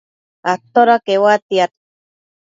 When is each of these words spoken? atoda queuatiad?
atoda 0.53 0.95
queuatiad? 1.05 1.71